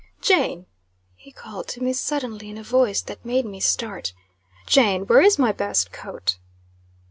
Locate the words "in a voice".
2.49-3.03